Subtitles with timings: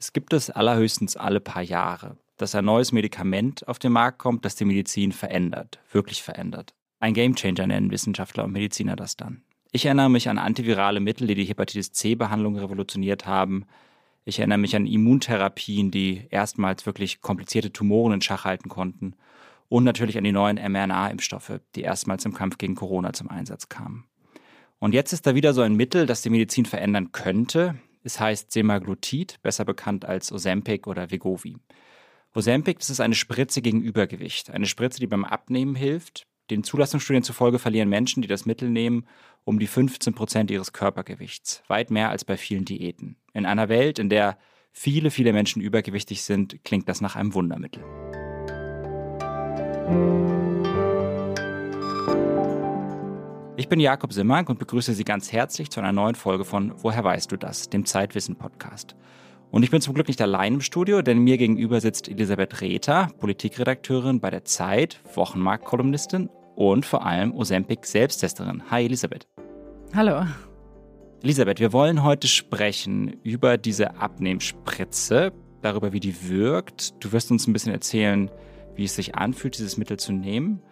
[0.00, 4.46] Es gibt es allerhöchstens alle paar Jahre, dass ein neues Medikament auf den Markt kommt,
[4.46, 6.72] das die Medizin verändert, wirklich verändert.
[7.00, 9.42] Ein Gamechanger nennen Wissenschaftler und Mediziner das dann.
[9.72, 13.66] Ich erinnere mich an antivirale Mittel, die die Hepatitis C-Behandlung revolutioniert haben.
[14.24, 19.16] Ich erinnere mich an Immuntherapien, die erstmals wirklich komplizierte Tumoren in Schach halten konnten.
[19.68, 24.06] Und natürlich an die neuen mRNA-Impfstoffe, die erstmals im Kampf gegen Corona zum Einsatz kamen.
[24.78, 27.74] Und jetzt ist da wieder so ein Mittel, das die Medizin verändern könnte.
[28.02, 31.56] Es heißt Semaglutid, besser bekannt als Ozempic oder Vegovi.
[32.34, 34.50] Ozempic, ist eine Spritze gegen Übergewicht.
[34.50, 36.26] Eine Spritze, die beim Abnehmen hilft.
[36.50, 39.06] Den Zulassungsstudien zufolge verlieren Menschen, die das Mittel nehmen,
[39.44, 41.62] um die 15 Prozent ihres Körpergewichts.
[41.68, 43.16] Weit mehr als bei vielen Diäten.
[43.34, 44.38] In einer Welt, in der
[44.72, 47.84] viele, viele Menschen übergewichtig sind, klingt das nach einem Wundermittel.
[53.60, 57.04] Ich bin Jakob Simmank und begrüße Sie ganz herzlich zu einer neuen Folge von Woher
[57.04, 58.96] weißt du das, dem Zeitwissen Podcast.
[59.50, 63.10] Und ich bin zum Glück nicht allein im Studio, denn mir gegenüber sitzt Elisabeth Rether,
[63.18, 68.62] Politikredakteurin bei der Zeit, Wochenmarktkolumnistin und vor allem Ozempic Selbsttesterin.
[68.70, 69.28] Hi Elisabeth.
[69.94, 70.24] Hallo.
[71.22, 77.04] Elisabeth, wir wollen heute sprechen über diese Abnehmspritze, darüber, wie die wirkt.
[77.04, 78.30] Du wirst uns ein bisschen erzählen,
[78.74, 80.62] wie es sich anfühlt, dieses Mittel zu nehmen.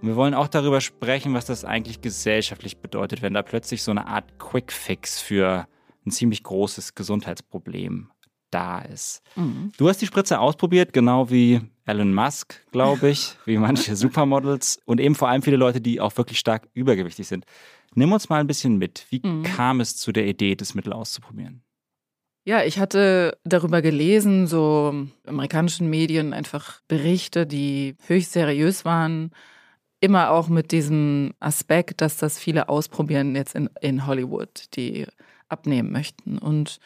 [0.00, 3.90] Und wir wollen auch darüber sprechen, was das eigentlich gesellschaftlich bedeutet, wenn da plötzlich so
[3.90, 5.66] eine Art Quick-Fix für
[6.06, 8.10] ein ziemlich großes Gesundheitsproblem
[8.50, 9.22] da ist.
[9.34, 9.72] Mhm.
[9.76, 15.00] Du hast die Spritze ausprobiert, genau wie Elon Musk, glaube ich, wie manche Supermodels und
[15.00, 17.44] eben vor allem viele Leute, die auch wirklich stark übergewichtig sind.
[17.94, 19.06] Nimm uns mal ein bisschen mit.
[19.10, 19.42] Wie mhm.
[19.42, 21.62] kam es zu der Idee, das Mittel auszuprobieren?
[22.44, 29.32] Ja, ich hatte darüber gelesen, so amerikanischen Medien einfach Berichte, die höchst seriös waren.
[30.00, 35.06] Immer auch mit diesem Aspekt, dass das viele ausprobieren jetzt in, in Hollywood, die
[35.48, 36.38] abnehmen möchten.
[36.38, 36.78] Und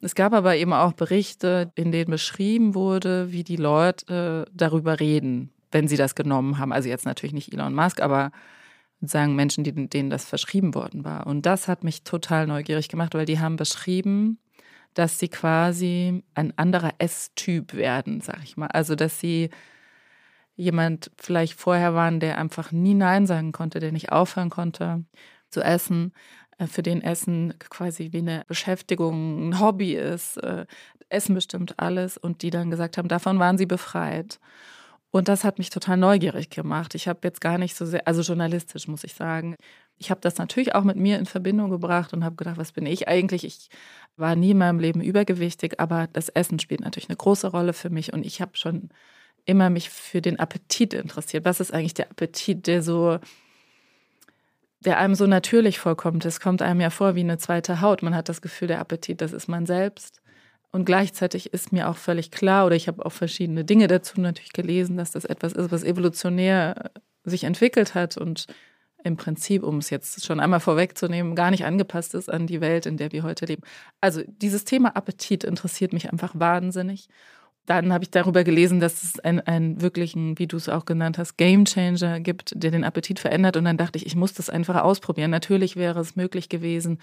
[0.00, 5.50] es gab aber eben auch Berichte, in denen beschrieben wurde, wie die Leute darüber reden,
[5.72, 6.72] wenn sie das genommen haben.
[6.72, 8.30] Also jetzt natürlich nicht Elon Musk, aber
[9.00, 11.26] sagen Menschen, denen das verschrieben worden war.
[11.26, 14.38] Und das hat mich total neugierig gemacht, weil die haben beschrieben,
[14.94, 18.66] dass sie quasi ein anderer S-Typ werden, sag ich mal.
[18.68, 19.50] Also dass sie
[20.58, 25.04] jemand vielleicht vorher waren, der einfach nie Nein sagen konnte, der nicht aufhören konnte
[25.50, 26.12] zu essen,
[26.58, 30.36] äh, für den Essen quasi wie eine Beschäftigung, ein Hobby ist.
[30.38, 30.66] Äh,
[31.10, 34.38] essen bestimmt alles und die dann gesagt haben, davon waren sie befreit.
[35.10, 36.94] Und das hat mich total neugierig gemacht.
[36.94, 39.56] Ich habe jetzt gar nicht so sehr, also journalistisch muss ich sagen,
[39.96, 42.84] ich habe das natürlich auch mit mir in Verbindung gebracht und habe gedacht, was bin
[42.86, 43.44] ich eigentlich?
[43.44, 43.70] Ich
[44.16, 47.90] war nie in meinem Leben übergewichtig, aber das Essen spielt natürlich eine große Rolle für
[47.90, 48.90] mich und ich habe schon
[49.48, 51.44] immer mich für den Appetit interessiert.
[51.44, 53.18] Was ist eigentlich der Appetit, der so
[54.80, 56.24] der einem so natürlich vorkommt.
[56.24, 58.02] Es kommt einem ja vor wie eine zweite Haut.
[58.02, 60.22] Man hat das Gefühl, der Appetit, das ist man selbst.
[60.70, 64.52] Und gleichzeitig ist mir auch völlig klar, oder ich habe auch verschiedene Dinge dazu natürlich
[64.52, 66.90] gelesen, dass das etwas ist, was evolutionär
[67.24, 68.46] sich entwickelt hat und
[69.04, 72.84] im Prinzip, um es jetzt schon einmal vorwegzunehmen, gar nicht angepasst ist an die Welt,
[72.84, 73.62] in der wir heute leben.
[74.00, 77.08] Also dieses Thema Appetit interessiert mich einfach wahnsinnig
[77.68, 81.18] dann habe ich darüber gelesen, dass es einen, einen wirklichen, wie du es auch genannt
[81.18, 83.56] hast, Gamechanger gibt, der den Appetit verändert.
[83.56, 85.30] Und dann dachte ich, ich muss das einfach ausprobieren.
[85.30, 86.98] Natürlich wäre es möglich gewesen,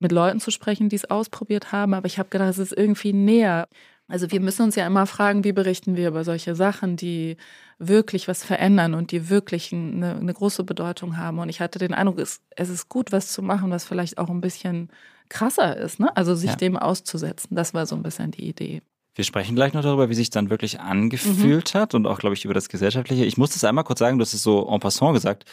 [0.00, 3.12] mit Leuten zu sprechen, die es ausprobiert haben, aber ich habe gedacht, es ist irgendwie
[3.12, 3.68] näher.
[4.06, 7.36] Also wir müssen uns ja immer fragen, wie berichten wir über solche Sachen, die
[7.78, 11.38] wirklich was verändern und die wirklich eine, eine große Bedeutung haben.
[11.38, 14.30] Und ich hatte den Eindruck, es, es, ist gut, was zu machen, was vielleicht auch
[14.30, 14.90] ein bisschen
[15.28, 16.16] krasser ist, ne?
[16.16, 16.56] Also sich ja.
[16.56, 17.54] dem auszusetzen.
[17.54, 18.82] Das war so ein bisschen die Idee.
[19.18, 21.78] Wir sprechen gleich noch darüber, wie sich dann wirklich angefühlt mhm.
[21.80, 23.24] hat und auch, glaube ich, über das Gesellschaftliche.
[23.24, 25.44] Ich muss das einmal kurz sagen, du hast es so en passant gesagt.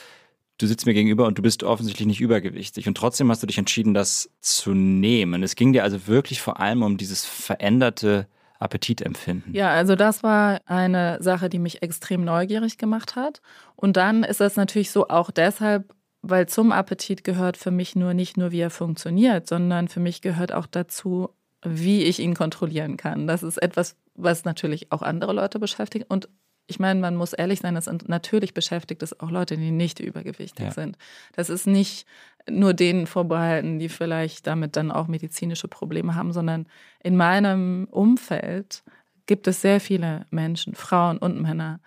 [0.60, 3.58] Du sitzt mir gegenüber und du bist offensichtlich nicht übergewichtig und trotzdem hast du dich
[3.58, 5.42] entschieden, das zu nehmen.
[5.42, 8.28] Es ging dir also wirklich vor allem um dieses veränderte
[8.60, 9.52] Appetitempfinden.
[9.56, 13.42] Ja, also das war eine Sache, die mich extrem neugierig gemacht hat.
[13.76, 18.14] Und dann ist das natürlich so auch deshalb, weil zum Appetit gehört für mich nur
[18.14, 21.32] nicht nur, wie er funktioniert, sondern für mich gehört auch dazu,
[21.66, 23.28] wie ich ihn kontrollieren kann.
[23.28, 26.06] Das ist etwas, was natürlich auch andere Leute beschäftigt.
[26.10, 26.30] Und
[26.68, 30.66] ich meine, man muss ehrlich sein, dass natürlich beschäftigt es auch Leute, die nicht übergewichtig
[30.66, 30.72] ja.
[30.72, 30.98] sind.
[31.34, 32.08] Das ist nicht
[32.50, 36.68] nur denen vorbehalten, die vielleicht damit dann auch medizinische Probleme haben, sondern
[37.04, 38.84] in meinem Umfeld
[39.26, 41.80] gibt es sehr viele Menschen, Frauen und Männer,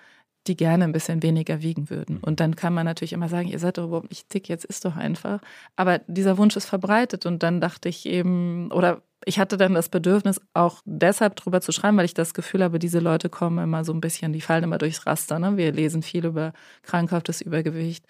[0.49, 2.19] die gerne ein bisschen weniger wiegen würden.
[2.19, 4.85] Und dann kann man natürlich immer sagen, ihr seid doch überhaupt nicht dick, jetzt ist
[4.85, 5.41] doch einfach.
[5.77, 9.89] Aber dieser Wunsch ist verbreitet und dann dachte ich eben, oder ich hatte dann das
[9.89, 13.85] Bedürfnis, auch deshalb drüber zu schreiben, weil ich das Gefühl habe, diese Leute kommen immer
[13.85, 15.39] so ein bisschen, die fallen immer durchs Raster.
[15.39, 15.56] Ne?
[15.56, 16.53] Wir lesen viel über
[16.83, 18.06] krankhaftes Übergewicht,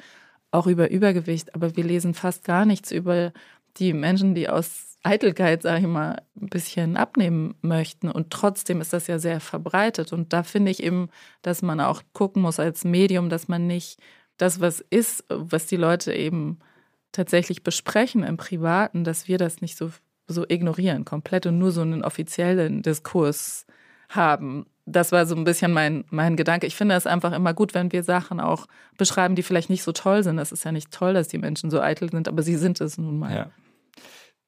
[0.51, 3.33] auch über Übergewicht, aber wir lesen fast gar nichts über
[3.77, 8.11] die Menschen, die aus Eitelkeit, sage ich mal, ein bisschen abnehmen möchten.
[8.11, 10.13] Und trotzdem ist das ja sehr verbreitet.
[10.13, 11.09] Und da finde ich eben,
[11.43, 14.01] dass man auch gucken muss als Medium, dass man nicht
[14.37, 16.59] das, was ist, was die Leute eben
[17.13, 19.91] tatsächlich besprechen im Privaten, dass wir das nicht so,
[20.27, 23.67] so ignorieren komplett und nur so einen offiziellen Diskurs
[24.09, 24.67] haben.
[24.91, 26.67] Das war so ein bisschen mein, mein Gedanke.
[26.67, 29.93] Ich finde es einfach immer gut, wenn wir Sachen auch beschreiben, die vielleicht nicht so
[29.93, 30.37] toll sind.
[30.37, 32.99] Das ist ja nicht toll, dass die Menschen so eitel sind, aber sie sind es
[32.99, 33.35] nun mal.
[33.35, 33.51] Ja.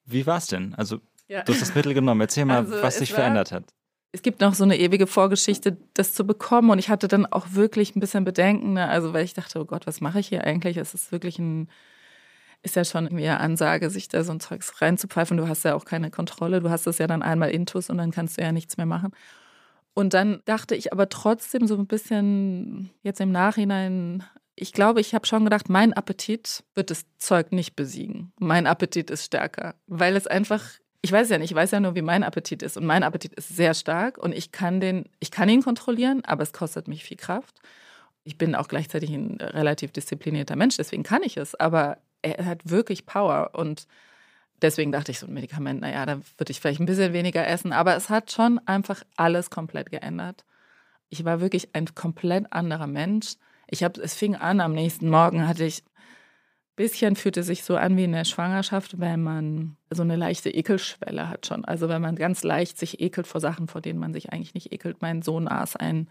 [0.05, 0.73] Wie war es denn?
[0.75, 1.43] Also, ja.
[1.43, 2.21] du hast das Mittel genommen.
[2.21, 3.65] Erzähl mal, also, was sich verändert hat.
[4.13, 6.69] Es gibt noch so eine ewige Vorgeschichte, das zu bekommen.
[6.69, 8.73] Und ich hatte dann auch wirklich ein bisschen Bedenken.
[8.73, 8.87] Ne?
[8.87, 10.77] Also, weil ich dachte, oh Gott, was mache ich hier eigentlich?
[10.77, 11.69] Es ist wirklich ein,
[12.63, 15.37] ist ja schon irgendwie eine Ansage, sich da so ein Zeugs reinzupfeifen.
[15.37, 16.59] Du hast ja auch keine Kontrolle.
[16.59, 19.11] Du hast es ja dann einmal intus und dann kannst du ja nichts mehr machen.
[19.93, 24.23] Und dann dachte ich aber trotzdem so ein bisschen jetzt im Nachhinein,
[24.55, 28.31] ich glaube, ich habe schon gedacht, mein Appetit wird das Zeug nicht besiegen.
[28.39, 30.63] Mein Appetit ist stärker, weil es einfach,
[31.01, 33.33] ich weiß ja nicht, ich weiß ja nur, wie mein Appetit ist und mein Appetit
[33.33, 37.03] ist sehr stark und ich kann den, ich kann ihn kontrollieren, aber es kostet mich
[37.03, 37.59] viel Kraft.
[38.23, 42.69] Ich bin auch gleichzeitig ein relativ disziplinierter Mensch, deswegen kann ich es, aber er hat
[42.69, 43.87] wirklich Power und
[44.61, 47.73] deswegen dachte ich, so ein Medikament, naja, da würde ich vielleicht ein bisschen weniger essen.
[47.73, 50.45] Aber es hat schon einfach alles komplett geändert.
[51.09, 53.35] Ich war wirklich ein komplett anderer Mensch.
[53.67, 55.83] Ich habe, es fing an, am nächsten Morgen hatte ich
[56.75, 61.29] bisschen, fühlte sich so an wie in der Schwangerschaft, wenn man so eine leichte Ekelschwelle
[61.29, 61.63] hat schon.
[61.65, 64.71] Also wenn man ganz leicht sich ekelt vor Sachen, vor denen man sich eigentlich nicht
[64.71, 65.01] ekelt.
[65.01, 66.09] Mein Sohn aß ein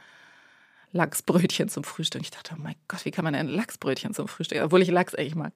[0.93, 2.23] Lachsbrötchen zum Frühstück.
[2.23, 5.14] Ich dachte, oh mein Gott, wie kann man ein Lachsbrötchen zum Frühstück, obwohl ich Lachs
[5.14, 5.52] eigentlich mag.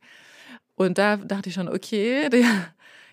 [0.75, 2.45] Und da dachte ich schon, okay, der,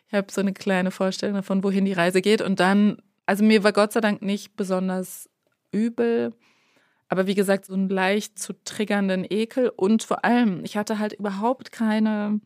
[0.08, 2.42] ich habe so eine kleine Vorstellung davon, wohin die Reise geht.
[2.42, 5.30] Und dann, also mir war Gott sei Dank nicht besonders
[5.72, 6.34] übel.
[7.08, 9.70] Aber wie gesagt, so einen leicht zu triggernden Ekel.
[9.70, 12.40] Und vor allem, ich hatte halt überhaupt keine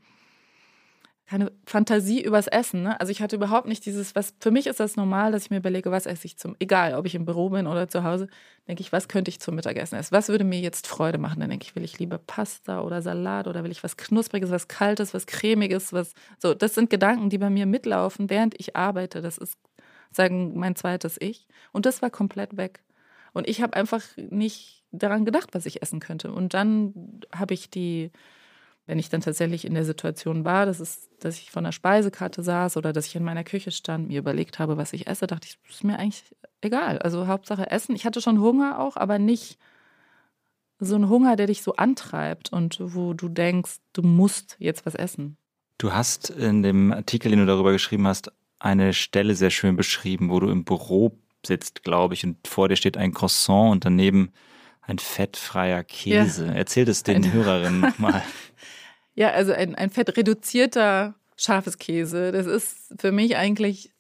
[1.28, 2.84] keine Fantasie übers Essen.
[2.84, 3.00] Ne?
[3.00, 5.58] Also ich hatte überhaupt nicht dieses, was für mich ist das normal, dass ich mir
[5.58, 8.28] überlege, was esse ich zum, egal ob ich im Büro bin oder zu Hause,
[8.68, 10.14] denke ich, was könnte ich zum Mittagessen essen?
[10.14, 11.40] Was würde mir jetzt Freude machen?
[11.40, 14.68] Dann denke ich, will ich lieber Pasta oder Salat oder will ich was Knuspriges, was
[14.68, 16.54] Kaltes, was Cremiges, was so.
[16.54, 19.22] Das sind Gedanken, die bei mir mitlaufen, während ich arbeite.
[19.22, 19.58] Das ist,
[20.16, 21.48] sagen, mein zweites Ich.
[21.72, 22.84] Und das war komplett weg.
[23.34, 26.32] Und ich habe einfach nicht daran gedacht, was ich essen könnte.
[26.32, 28.12] Und dann habe ich die
[28.88, 32.44] wenn ich dann tatsächlich in der Situation war, dass, es, dass ich von der Speisekarte
[32.44, 35.48] saß oder dass ich in meiner Küche stand, mir überlegt habe, was ich esse, dachte
[35.48, 36.24] ich, das ist mir eigentlich
[36.62, 37.00] egal.
[37.00, 37.96] Also Hauptsache Essen.
[37.96, 39.58] Ich hatte schon Hunger auch, aber nicht
[40.80, 44.94] so ein Hunger, der dich so antreibt und wo du denkst, du musst jetzt was
[44.94, 45.38] essen.
[45.78, 50.30] Du hast in dem Artikel, den du darüber geschrieben hast, eine Stelle sehr schön beschrieben,
[50.30, 54.32] wo du im Büro sitzt, glaube ich, und vor dir steht ein Croissant und daneben
[54.82, 56.48] ein fettfreier Käse.
[56.48, 56.54] Ja.
[56.54, 58.24] Erzähl das den Hörerinnen nochmal.
[59.16, 62.32] Ja, also ein, ein fettreduzierter scharfes Käse.
[62.32, 63.94] Das ist für mich eigentlich,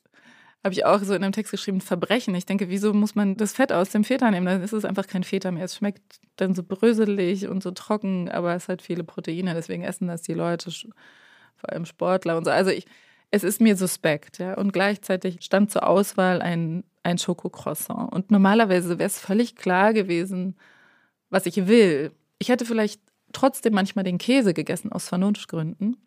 [0.63, 2.35] habe ich auch so in einem Text geschrieben, Verbrechen.
[2.35, 4.45] Ich denke, wieso muss man das Fett aus dem Feta nehmen?
[4.45, 5.65] Dann ist es einfach kein Feta mehr.
[5.65, 9.53] Es schmeckt dann so bröselig und so trocken, aber es hat viele Proteine.
[9.53, 12.51] Deswegen essen das die Leute, vor allem Sportler und so.
[12.51, 12.85] Also ich,
[13.31, 14.55] es ist mir suspekt, ja.
[14.55, 18.11] Und gleichzeitig stand zur Auswahl ein, ein Schokocroissant.
[18.11, 20.57] Und normalerweise wäre es völlig klar gewesen,
[21.29, 22.11] was ich will.
[22.39, 23.01] Ich hätte vielleicht
[23.35, 25.97] trotzdem manchmal den Käse gegessen aus Vernunftgründen.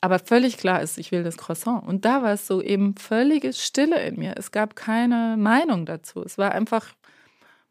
[0.00, 1.86] Aber völlig klar ist, ich will das Croissant.
[1.86, 4.34] Und da war es so eben völlige Stille in mir.
[4.36, 6.22] Es gab keine Meinung dazu.
[6.22, 6.94] Es war einfach,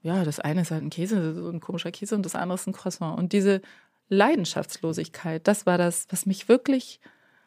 [0.01, 2.67] ja, das eine ist halt ein Käse, so ein komischer Käse, und das andere ist
[2.67, 3.17] ein Croissant.
[3.17, 3.61] Und diese
[4.09, 6.99] Leidenschaftslosigkeit, das war das, was mich wirklich,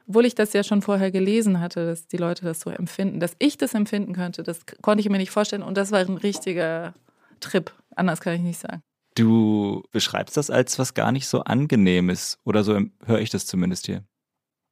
[0.06, 3.36] obwohl ich das ja schon vorher gelesen hatte, dass die Leute das so empfinden, dass
[3.38, 5.62] ich das empfinden könnte, das konnte ich mir nicht vorstellen.
[5.62, 6.94] Und das war ein richtiger
[7.40, 7.70] Trip.
[7.94, 8.82] Anders kann ich nicht sagen.
[9.14, 13.86] Du beschreibst das als was gar nicht so angenehmes oder so höre ich das zumindest
[13.86, 14.04] hier.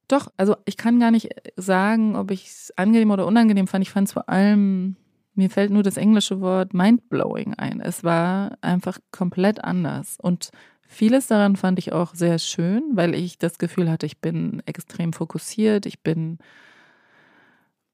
[0.09, 3.83] Doch, also ich kann gar nicht sagen, ob ich es angenehm oder unangenehm fand.
[3.83, 4.97] Ich fand es vor allem,
[5.35, 7.81] mir fällt nur das englische Wort mindblowing ein.
[7.81, 10.17] Es war einfach komplett anders.
[10.21, 14.63] Und vieles daran fand ich auch sehr schön, weil ich das Gefühl hatte, ich bin
[14.65, 16.39] extrem fokussiert, ich bin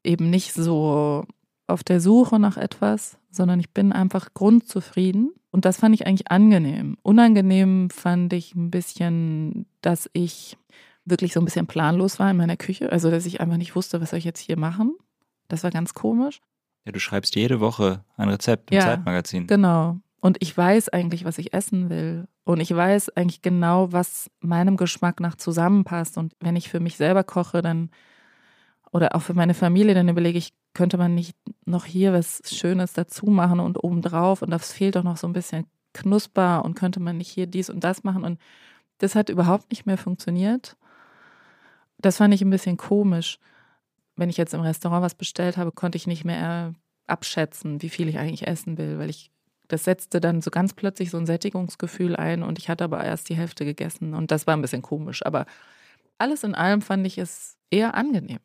[0.05, 1.25] eben nicht so
[1.67, 5.33] auf der Suche nach etwas, sondern ich bin einfach grundzufrieden.
[5.55, 6.97] Und das fand ich eigentlich angenehm.
[7.01, 10.57] Unangenehm fand ich ein bisschen, dass ich
[11.05, 12.91] wirklich so ein bisschen planlos war in meiner Küche.
[12.91, 14.97] Also, dass ich einfach nicht wusste, was soll ich jetzt hier machen.
[15.47, 16.41] Das war ganz komisch.
[16.83, 19.47] Ja, du schreibst jede Woche ein Rezept im ja, Zeitmagazin.
[19.47, 19.97] Genau.
[20.19, 22.27] Und ich weiß eigentlich, was ich essen will.
[22.43, 26.17] Und ich weiß eigentlich genau, was meinem Geschmack nach zusammenpasst.
[26.17, 27.91] Und wenn ich für mich selber koche, dann
[28.91, 32.93] oder auch für meine Familie, dann überlege ich, könnte man nicht noch hier was Schönes
[32.93, 36.99] dazu machen und obendrauf und das fehlt doch noch so ein bisschen knusper und könnte
[36.99, 38.39] man nicht hier dies und das machen und
[38.99, 40.77] das hat überhaupt nicht mehr funktioniert.
[41.97, 43.39] Das fand ich ein bisschen komisch.
[44.15, 46.73] Wenn ich jetzt im Restaurant was bestellt habe, konnte ich nicht mehr
[47.07, 49.31] abschätzen, wie viel ich eigentlich essen will, weil ich
[49.67, 53.29] das setzte dann so ganz plötzlich so ein Sättigungsgefühl ein und ich hatte aber erst
[53.29, 55.25] die Hälfte gegessen und das war ein bisschen komisch.
[55.25, 55.45] Aber
[56.17, 58.39] alles in allem fand ich es eher angenehm.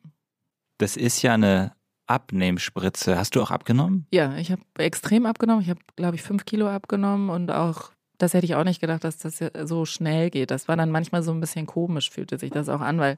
[0.77, 1.73] Das ist ja eine
[2.11, 3.17] Abnehmspritze.
[3.17, 4.05] Hast du auch abgenommen?
[4.11, 5.61] Ja, ich habe extrem abgenommen.
[5.61, 9.03] Ich habe, glaube ich, fünf Kilo abgenommen und auch, das hätte ich auch nicht gedacht,
[9.03, 10.51] dass das so schnell geht.
[10.51, 13.17] Das war dann manchmal so ein bisschen komisch, fühlte sich das auch an, weil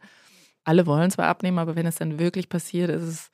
[0.64, 3.32] alle wollen zwar abnehmen, aber wenn es dann wirklich passiert, ist es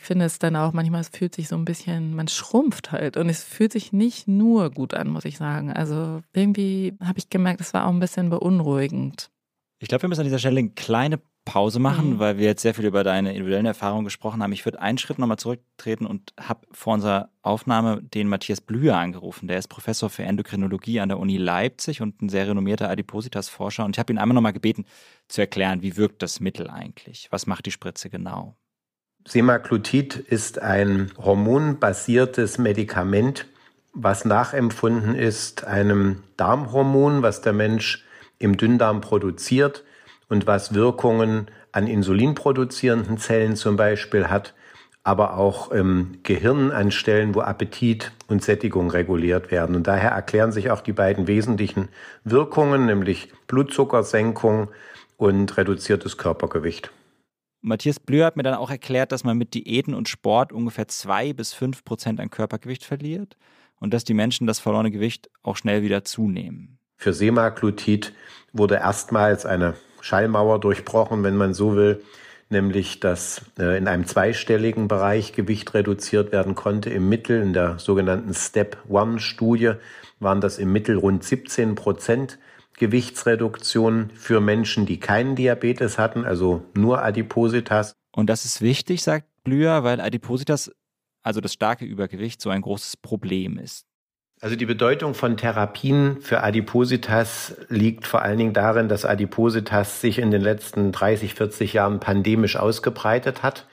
[0.00, 3.18] ich finde es dann auch manchmal, es fühlt sich so ein bisschen, man schrumpft halt
[3.18, 5.70] und es fühlt sich nicht nur gut an, muss ich sagen.
[5.70, 9.30] Also irgendwie habe ich gemerkt, es war auch ein bisschen beunruhigend.
[9.78, 12.18] Ich glaube, wir müssen an dieser Stelle eine kleine Pause machen, mhm.
[12.18, 14.52] weil wir jetzt sehr viel über deine individuellen Erfahrungen gesprochen haben.
[14.52, 19.48] Ich würde einen Schritt nochmal zurücktreten und habe vor unserer Aufnahme den Matthias Blüher angerufen.
[19.48, 23.84] Der ist Professor für Endokrinologie an der Uni Leipzig und ein sehr renommierter Adipositas-Forscher.
[23.84, 24.84] Und ich habe ihn einmal nochmal gebeten,
[25.28, 27.28] zu erklären, wie wirkt das Mittel eigentlich?
[27.30, 28.56] Was macht die Spritze genau?
[29.26, 33.46] Semaglutid ist ein hormonbasiertes Medikament,
[33.92, 38.04] was nachempfunden ist einem Darmhormon, was der Mensch
[38.38, 39.84] im Dünndarm produziert
[40.30, 44.54] und was Wirkungen an insulinproduzierenden Zellen zum Beispiel hat,
[45.02, 49.74] aber auch im Gehirn an Stellen, wo Appetit und Sättigung reguliert werden.
[49.76, 51.88] Und daher erklären sich auch die beiden wesentlichen
[52.24, 54.68] Wirkungen, nämlich Blutzuckersenkung
[55.16, 56.90] und reduziertes Körpergewicht.
[57.62, 61.32] Matthias Blöhr hat mir dann auch erklärt, dass man mit Diäten und Sport ungefähr zwei
[61.32, 63.36] bis fünf Prozent an Körpergewicht verliert
[63.80, 66.78] und dass die Menschen das verlorene Gewicht auch schnell wieder zunehmen.
[66.96, 68.14] Für Semaglutid
[68.52, 72.02] wurde erstmals eine Schallmauer durchbrochen, wenn man so will,
[72.48, 76.90] nämlich dass äh, in einem zweistelligen Bereich Gewicht reduziert werden konnte.
[76.90, 79.72] Im Mittel in der sogenannten Step-One-Studie
[80.18, 82.38] waren das im Mittel rund 17 Prozent
[82.78, 87.94] Gewichtsreduktion für Menschen, die keinen Diabetes hatten, also nur Adipositas.
[88.12, 90.72] Und das ist wichtig, sagt Blüher, weil Adipositas,
[91.22, 93.86] also das starke Übergewicht, so ein großes Problem ist.
[94.42, 100.18] Also die Bedeutung von Therapien für Adipositas liegt vor allen Dingen darin, dass Adipositas sich
[100.18, 103.66] in den letzten 30, 40 Jahren pandemisch ausgebreitet hat.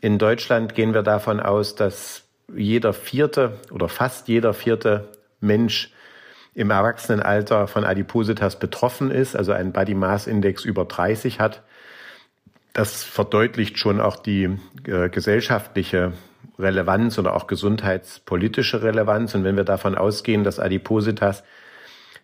[0.00, 2.22] In Deutschland gehen wir davon aus, dass
[2.56, 5.08] jeder vierte oder fast jeder vierte
[5.40, 5.92] Mensch
[6.54, 11.62] im Erwachsenenalter von Adipositas betroffen ist, also einen Body Mass Index über 30 hat.
[12.72, 16.14] Das verdeutlicht schon auch die äh, gesellschaftliche
[16.58, 19.34] Relevanz oder auch gesundheitspolitische Relevanz.
[19.34, 21.42] Und wenn wir davon ausgehen, dass Adipositas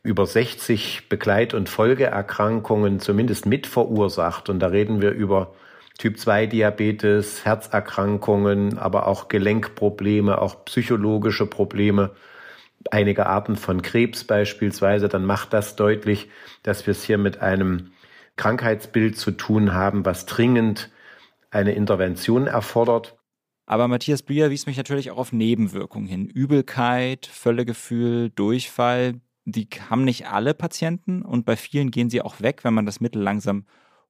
[0.03, 5.55] über 60 Begleit- und Folgeerkrankungen zumindest mit verursacht, und da reden wir über
[5.99, 12.11] Typ-2-Diabetes, Herzerkrankungen, aber auch Gelenkprobleme, auch psychologische Probleme,
[12.91, 16.29] einige Arten von Krebs beispielsweise, dann macht das deutlich,
[16.63, 17.93] dass wir es hier mit einem
[18.37, 20.91] Krankheitsbild zu tun haben, was dringend
[21.51, 23.16] eine Intervention erfordert.
[23.67, 26.27] Aber Matthias Blüher wies mich natürlich auch auf Nebenwirkungen hin.
[26.27, 32.65] Übelkeit, Völlegefühl, Durchfall, die haben nicht alle Patienten und bei vielen gehen sie auch weg,
[32.65, 33.65] wenn man das Mittel langsam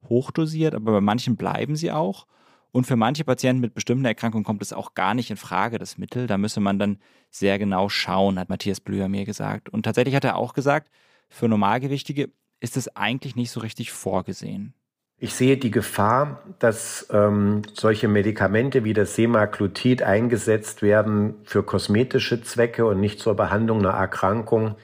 [0.09, 2.27] hochdosiert, aber bei manchen bleiben sie auch.
[2.73, 5.97] Und für manche Patienten mit bestimmten Erkrankungen kommt es auch gar nicht in Frage, das
[5.97, 6.27] Mittel.
[6.27, 6.99] Da müsse man dann
[7.31, 9.71] sehr genau schauen, hat Matthias Blüher mir gesagt.
[9.71, 10.91] Und tatsächlich hat er auch gesagt,
[11.31, 14.75] für Normalgewichtige ist es eigentlich nicht so richtig vorgesehen.
[15.19, 22.43] Ich sehe die Gefahr, dass ähm, solche Medikamente wie das Semaglutid eingesetzt werden für kosmetische
[22.43, 24.77] Zwecke und nicht zur Behandlung einer Erkrankung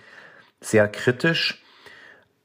[0.60, 1.62] sehr kritisch.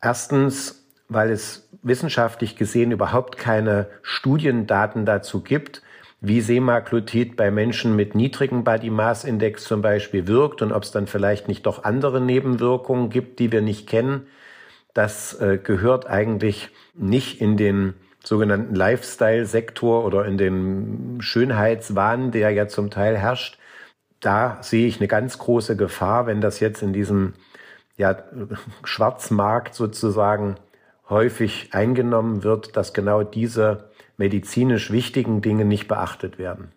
[0.01, 5.81] Erstens, weil es wissenschaftlich gesehen überhaupt keine Studiendaten dazu gibt,
[6.19, 10.91] wie Semaglutid bei Menschen mit niedrigem Body Mass Index zum Beispiel wirkt und ob es
[10.91, 14.27] dann vielleicht nicht doch andere Nebenwirkungen gibt, die wir nicht kennen.
[14.97, 22.67] Das äh, gehört eigentlich nicht in den sogenannten Lifestyle-Sektor oder in den Schönheitswahn, der ja
[22.67, 23.59] zum Teil herrscht.
[24.21, 27.33] Da sehe ich eine ganz große Gefahr, wenn das jetzt in diesem
[27.95, 28.23] ja,
[28.83, 30.55] Schwarzmarkt sozusagen
[31.09, 36.71] häufig eingenommen wird, dass genau diese medizinisch wichtigen Dinge nicht beachtet werden.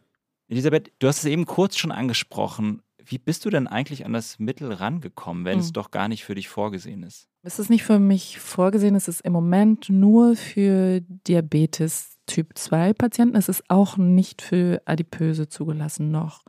[0.46, 2.82] Elisabeth, du hast es eben kurz schon angesprochen.
[3.10, 5.60] Wie bist du denn eigentlich an das Mittel rangekommen, wenn hm.
[5.60, 7.28] es doch gar nicht für dich vorgesehen ist?
[7.42, 12.92] Es ist nicht für mich vorgesehen, es ist im Moment nur für Diabetes Typ 2
[12.92, 13.36] Patienten.
[13.36, 16.42] Es ist auch nicht für Adipöse zugelassen noch.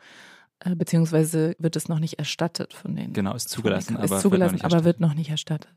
[0.59, 3.13] Äh, beziehungsweise wird es noch nicht erstattet von denen.
[3.13, 5.73] Genau, ist zugelassen, aber, ist zugelassen, wird aber wird noch nicht erstattet.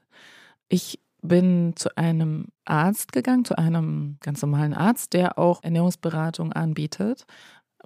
[0.68, 7.24] Ich bin zu einem Arzt gegangen, zu einem ganz normalen Arzt, der auch Ernährungsberatung anbietet,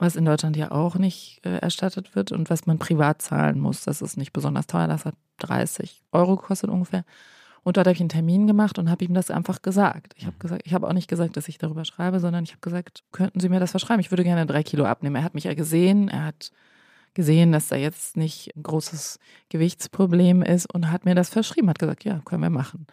[0.00, 3.82] was in Deutschland ja auch nicht äh, erstattet wird und was man privat zahlen muss.
[3.84, 7.04] Das ist nicht besonders teuer, das hat 30 Euro gekostet ungefähr.
[7.64, 10.14] Und dort habe ich einen Termin gemacht und habe ihm das einfach gesagt.
[10.16, 10.40] Ich habe mhm.
[10.40, 13.40] gesagt, ich habe auch nicht gesagt, dass ich darüber schreibe, sondern ich habe gesagt, könnten
[13.40, 14.00] Sie mir das verschreiben?
[14.00, 15.16] Ich würde gerne drei Kilo abnehmen.
[15.16, 16.50] Er hat mich ja gesehen, er hat
[17.14, 21.78] gesehen, dass da jetzt nicht ein großes Gewichtsproblem ist und hat mir das verschrieben, hat
[21.78, 22.86] gesagt, ja, können wir machen.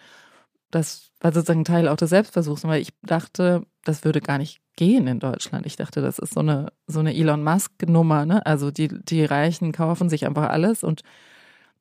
[0.71, 5.08] Das war sozusagen Teil auch des Selbstversuchs, weil ich dachte, das würde gar nicht gehen
[5.08, 5.65] in Deutschland.
[5.65, 8.46] Ich dachte, das ist so eine, so eine Elon Musk-Nummer, ne?
[8.46, 11.01] Also die, die Reichen kaufen sich einfach alles und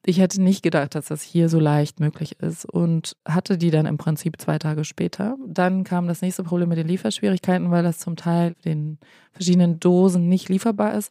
[0.07, 3.87] ich hätte nicht gedacht, dass das hier so leicht möglich ist und hatte die dann
[3.87, 5.37] im Prinzip zwei Tage später.
[5.47, 8.99] Dann kam das nächste Problem mit den Lieferschwierigkeiten, weil das zum Teil den
[9.33, 11.11] verschiedenen Dosen nicht lieferbar ist.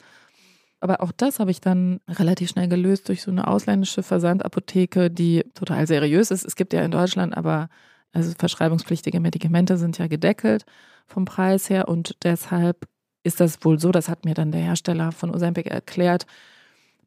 [0.80, 5.44] Aber auch das habe ich dann relativ schnell gelöst durch so eine ausländische Versandapotheke, die
[5.56, 6.46] total seriös ist.
[6.46, 7.70] Es gibt ja in Deutschland aber,
[8.14, 10.66] also verschreibungspflichtige Medikamente sind ja gedeckelt
[11.08, 12.88] vom Preis her und deshalb
[13.24, 16.26] ist das wohl so, das hat mir dann der Hersteller von Ozempic erklärt,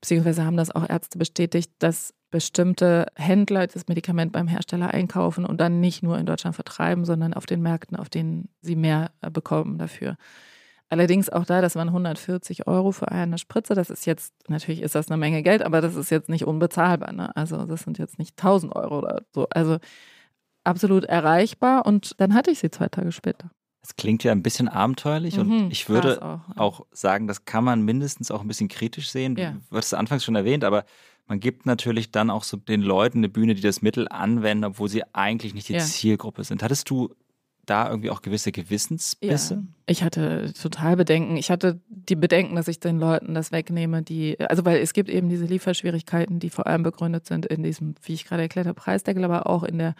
[0.00, 5.60] beziehungsweise haben das auch Ärzte bestätigt, dass bestimmte Händler das Medikament beim Hersteller einkaufen und
[5.60, 9.78] dann nicht nur in Deutschland vertreiben, sondern auf den Märkten, auf denen sie mehr bekommen
[9.78, 10.16] dafür.
[10.88, 13.74] Allerdings auch da, das waren 140 Euro für eine Spritze.
[13.74, 17.12] Das ist jetzt, natürlich ist das eine Menge Geld, aber das ist jetzt nicht unbezahlbar.
[17.12, 17.34] Ne?
[17.34, 19.48] Also das sind jetzt nicht 1000 Euro oder so.
[19.50, 19.78] Also
[20.66, 23.50] absolut erreichbar und dann hatte ich sie zwei Tage später.
[23.82, 27.62] Das klingt ja ein bisschen abenteuerlich mhm, und ich würde auch, auch, sagen, das kann
[27.62, 29.36] man mindestens auch ein bisschen kritisch sehen.
[29.36, 29.56] Ja.
[29.70, 30.84] Du hast es anfangs schon erwähnt, aber
[31.28, 34.88] man gibt natürlich dann auch so den Leuten eine Bühne, die das Mittel anwenden, obwohl
[34.88, 35.80] sie eigentlich nicht die ja.
[35.80, 36.62] Zielgruppe sind.
[36.62, 37.14] Hattest du
[37.64, 39.54] da irgendwie auch gewisse Gewissensbisse?
[39.54, 41.36] Ja, ich hatte total Bedenken.
[41.36, 45.10] Ich hatte die Bedenken, dass ich den Leuten das wegnehme, die, also weil es gibt
[45.10, 48.80] eben diese Lieferschwierigkeiten, die vor allem begründet sind in diesem, wie ich gerade erklärt habe,
[48.80, 49.94] Preisdeckel, aber auch in der,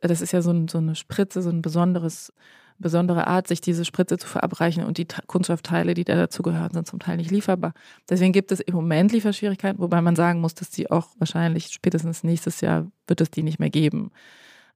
[0.00, 2.32] das ist ja so, ein, so eine Spritze, so ein besonderes,
[2.78, 6.98] besondere Art, sich diese Spritze zu verabreichen und die Kunststoffteile, die da dazugehören, sind zum
[6.98, 7.74] Teil nicht lieferbar.
[8.08, 12.24] Deswegen gibt es im Moment Lieferschwierigkeiten, wobei man sagen muss, dass die auch wahrscheinlich spätestens
[12.24, 14.10] nächstes Jahr wird es die nicht mehr geben.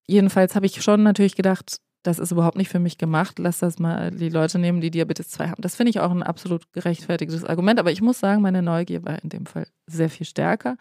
[0.06, 3.80] Jedenfalls habe ich schon natürlich gedacht, das ist überhaupt nicht für mich gemacht, lass das
[3.80, 5.62] mal die Leute nehmen, die Diabetes 2 haben.
[5.62, 9.22] Das finde ich auch ein absolut gerechtfertigtes Argument, aber ich muss sagen, meine Neugier war
[9.24, 10.76] in dem Fall sehr viel stärker.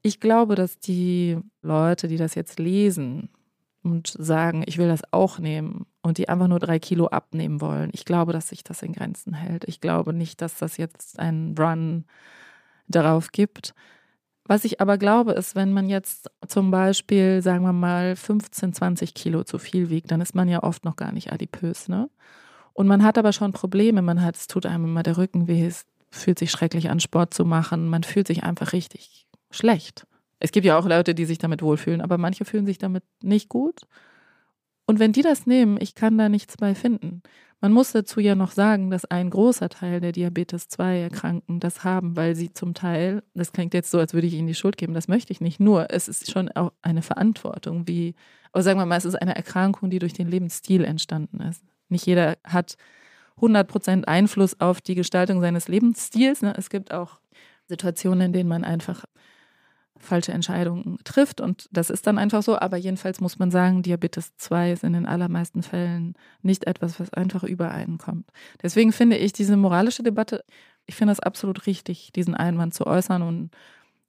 [0.00, 3.28] Ich glaube, dass die Leute, die das jetzt lesen
[3.82, 7.90] und sagen, ich will das auch nehmen und die einfach nur drei Kilo abnehmen wollen,
[7.92, 9.64] ich glaube, dass sich das in Grenzen hält.
[9.64, 12.04] Ich glaube nicht, dass das jetzt einen Run
[12.88, 13.74] darauf gibt.
[14.44, 19.14] Was ich aber glaube, ist, wenn man jetzt zum Beispiel, sagen wir mal, 15, 20
[19.14, 22.10] Kilo zu viel wiegt, dann ist man ja oft noch gar nicht adipös, ne?
[22.74, 24.02] Und man hat aber schon Probleme.
[24.02, 27.34] Man hat, es tut einem immer der Rücken weh, es fühlt sich schrecklich an, Sport
[27.34, 27.88] zu machen.
[27.88, 30.06] Man fühlt sich einfach richtig schlecht.
[30.44, 33.48] Es gibt ja auch Leute, die sich damit wohlfühlen, aber manche fühlen sich damit nicht
[33.48, 33.82] gut.
[34.86, 37.22] Und wenn die das nehmen, ich kann da nichts bei finden.
[37.60, 41.84] Man muss dazu ja noch sagen, dass ein großer Teil der Diabetes 2 Erkrankten das
[41.84, 44.76] haben, weil sie zum Teil, das klingt jetzt so, als würde ich ihnen die Schuld
[44.76, 45.60] geben, das möchte ich nicht.
[45.60, 48.16] Nur, es ist schon auch eine Verantwortung, wie,
[48.50, 51.62] aber sagen wir mal, es ist eine Erkrankung, die durch den Lebensstil entstanden ist.
[51.88, 52.76] Nicht jeder hat
[53.40, 56.42] 100% Einfluss auf die Gestaltung seines Lebensstils.
[56.42, 56.52] Ne?
[56.56, 57.20] Es gibt auch
[57.68, 59.04] Situationen, in denen man einfach
[59.98, 61.40] falsche Entscheidungen trifft.
[61.40, 62.58] Und das ist dann einfach so.
[62.58, 67.12] Aber jedenfalls muss man sagen, Diabetes 2 ist in den allermeisten Fällen nicht etwas, was
[67.12, 68.28] einfach übereinkommt.
[68.62, 70.44] Deswegen finde ich diese moralische Debatte,
[70.86, 73.22] ich finde es absolut richtig, diesen Einwand zu äußern.
[73.22, 73.50] Und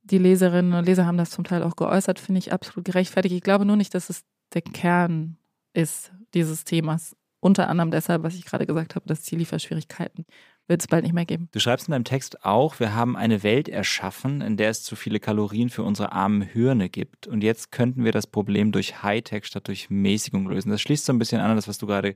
[0.04, 3.36] die Leserinnen und Leser haben das zum Teil auch geäußert, finde ich absolut gerechtfertigt.
[3.36, 5.38] Ich glaube nur nicht, dass es der Kern
[5.74, 7.16] ist dieses Themas.
[7.40, 10.26] Unter anderem deshalb, was ich gerade gesagt habe, dass die Lieferschwierigkeiten
[10.68, 11.50] wird es bald nicht mehr geben.
[11.52, 14.96] Du schreibst in deinem Text auch, wir haben eine Welt erschaffen, in der es zu
[14.96, 17.28] viele Kalorien für unsere armen Hirne gibt.
[17.28, 20.70] Und jetzt könnten wir das Problem durch Hightech statt durch Mäßigung lösen.
[20.70, 22.16] Das schließt so ein bisschen an an das, was du gerade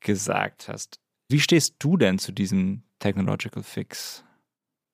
[0.00, 1.00] gesagt hast.
[1.28, 4.24] Wie stehst du denn zu diesem Technological Fix?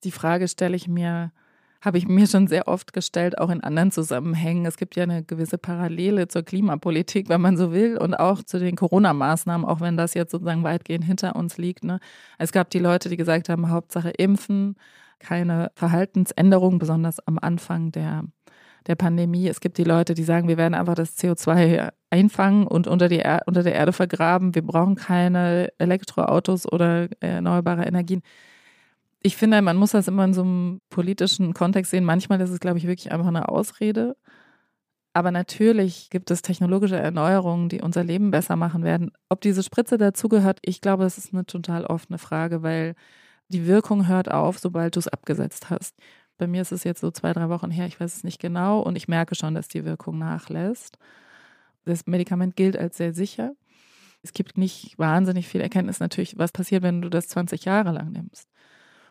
[0.05, 1.33] Die Frage stelle ich mir
[1.81, 4.67] habe ich mir schon sehr oft gestellt, auch in anderen Zusammenhängen.
[4.67, 8.59] Es gibt ja eine gewisse Parallele zur Klimapolitik, wenn man so will, und auch zu
[8.59, 11.85] den Corona-Maßnahmen, auch wenn das jetzt sozusagen weitgehend hinter uns liegt.
[11.85, 11.99] Ne?
[12.39, 14.77] Es gab die Leute, die gesagt haben, Hauptsache impfen,
[15.19, 18.25] keine Verhaltensänderung, besonders am Anfang der,
[18.87, 19.49] der Pandemie.
[19.49, 23.21] Es gibt die Leute, die sagen, wir werden einfach das CO2 einfangen und unter, die
[23.21, 24.55] er unter der Erde vergraben.
[24.55, 28.23] Wir brauchen keine Elektroautos oder erneuerbare Energien
[29.23, 32.05] ich finde, man muss das immer in so einem politischen Kontext sehen.
[32.05, 34.17] Manchmal ist es, glaube ich, wirklich einfach eine Ausrede.
[35.13, 39.11] Aber natürlich gibt es technologische Erneuerungen, die unser Leben besser machen werden.
[39.29, 42.95] Ob diese Spritze dazugehört, ich glaube, das ist eine total offene Frage, weil
[43.49, 45.97] die Wirkung hört auf, sobald du es abgesetzt hast.
[46.39, 48.81] Bei mir ist es jetzt so zwei, drei Wochen her, ich weiß es nicht genau
[48.81, 50.97] und ich merke schon, dass die Wirkung nachlässt.
[51.85, 53.53] Das Medikament gilt als sehr sicher.
[54.23, 58.13] Es gibt nicht wahnsinnig viel Erkenntnis natürlich, was passiert, wenn du das 20 Jahre lang
[58.13, 58.50] nimmst.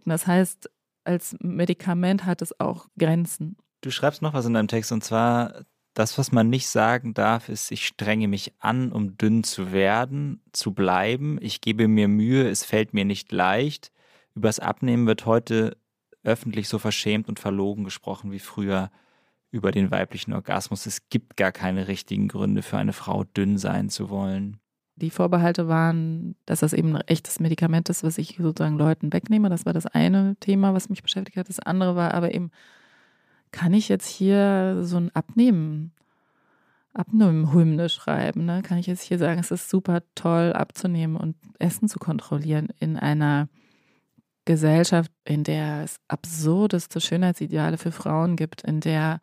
[0.10, 0.72] Und das heißt,
[1.04, 3.58] als Medikament hat es auch Grenzen.
[3.82, 7.48] Du schreibst noch was in deinem Text und zwar, Das, was man nicht sagen darf,
[7.48, 11.38] ist, ich strenge mich an, um dünn zu werden, zu bleiben.
[11.41, 13.91] Ich gebe mir Mühe, es fällt mir nicht leicht.
[14.34, 15.78] Übers Abnehmen wird heute
[16.24, 18.89] öffentlich so verschämt und verlogen gesprochen wie früher
[19.52, 20.88] über den weiblichen Orgasmus.
[20.88, 24.60] Es gibt gar keine richtigen Gründe für eine Frau, dünn sein zu wollen.
[25.00, 29.50] Die Vorbehalte waren, dass das eben ein echtes Medikament ist, was ich sozusagen Leuten wegnehme.
[29.50, 31.50] Das war das eine Thema, was mich beschäftigt hat.
[31.50, 32.52] Das andere war aber eben,
[33.52, 35.94] kann ich jetzt hier so ein Abnehmen,
[36.94, 38.46] Abnehmen-Hymne schreiben?
[38.46, 38.62] Ne?
[38.62, 42.98] Kann ich jetzt hier sagen, es ist super toll abzunehmen und Essen zu kontrollieren in
[42.98, 43.48] einer
[44.46, 49.22] Gesellschaft, in der es absurdeste Schönheitsideale für Frauen gibt, in der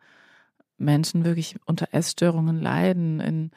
[0.77, 3.51] Menschen wirklich unter Essstörungen leiden, in,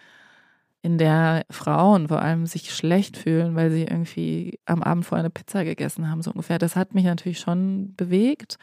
[0.83, 5.31] in der Frauen vor allem sich schlecht fühlen, weil sie irgendwie am Abend vorher eine
[5.31, 6.59] Pizza gegessen haben, so ungefähr.
[6.59, 8.57] Das hat mich natürlich schon bewegt.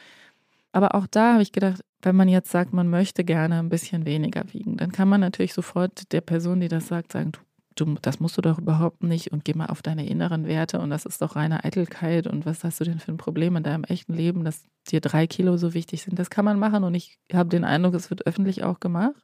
[0.72, 4.04] Aber auch da habe ich gedacht, wenn man jetzt sagt, man möchte gerne ein bisschen
[4.04, 7.40] weniger wiegen, dann kann man natürlich sofort der Person, die das sagt, sagen, du,
[7.74, 10.90] du, das musst du doch überhaupt nicht und geh mal auf deine inneren Werte und
[10.90, 13.84] das ist doch reine Eitelkeit und was hast du denn für ein Problem in deinem
[13.84, 16.18] echten Leben, dass dir drei Kilo so wichtig sind.
[16.18, 19.22] Das kann man machen und ich habe den Eindruck, es wird öffentlich auch gemacht.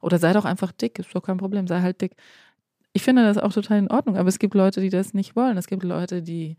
[0.00, 2.16] Oder sei doch einfach dick, ist doch kein Problem, sei halt dick.
[2.92, 5.56] Ich finde das auch total in Ordnung, aber es gibt Leute, die das nicht wollen.
[5.56, 6.56] Es gibt Leute, die,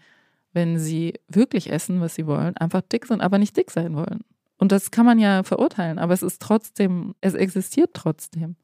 [0.53, 4.21] wenn sie wirklich essen, was sie wollen, einfach dick sind, aber nicht dick sein wollen.
[4.57, 8.55] Und das kann man ja verurteilen, aber es ist trotzdem, es existiert trotzdem.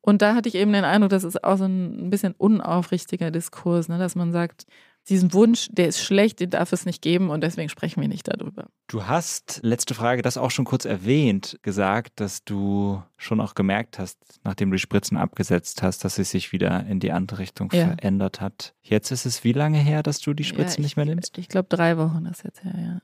[0.00, 3.88] Und da hatte ich eben den Eindruck, das ist auch so ein bisschen unaufrichtiger Diskurs,
[3.88, 4.66] ne, dass man sagt,
[5.08, 8.28] diesen Wunsch, der ist schlecht, den darf es nicht geben und deswegen sprechen wir nicht
[8.28, 8.68] darüber.
[8.86, 13.98] Du hast, letzte Frage, das auch schon kurz erwähnt, gesagt, dass du schon auch gemerkt
[13.98, 17.70] hast, nachdem du die Spritzen abgesetzt hast, dass es sich wieder in die andere Richtung
[17.72, 17.86] ja.
[17.86, 18.74] verändert hat.
[18.82, 21.38] Jetzt ist es wie lange her, dass du die Spritzen ja, ich, nicht mehr nimmst?
[21.38, 23.00] Ich glaube, drei Wochen ist jetzt her, ja.